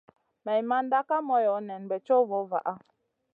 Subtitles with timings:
[0.45, 2.75] Maimanda Kay moyo nen bey co vo vaha.